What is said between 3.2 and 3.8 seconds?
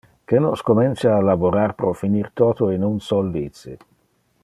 vice.